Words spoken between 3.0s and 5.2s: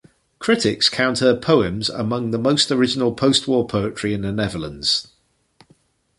postwar poetry in the Netherlands.